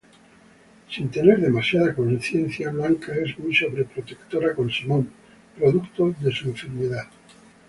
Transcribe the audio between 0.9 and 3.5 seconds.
tener demasiada consciencia, Blanca es